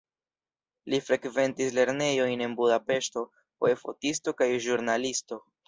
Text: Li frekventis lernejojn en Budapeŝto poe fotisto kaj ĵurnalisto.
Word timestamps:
Li 0.93 0.99
frekventis 1.09 1.75
lernejojn 1.79 2.43
en 2.47 2.57
Budapeŝto 2.63 3.25
poe 3.43 3.77
fotisto 3.85 4.37
kaj 4.43 4.51
ĵurnalisto. 4.69 5.43